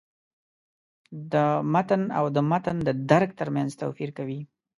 [1.31, 1.33] د
[1.73, 4.39] «متن» او «د متن د درک» تر منځ توپیر کوي.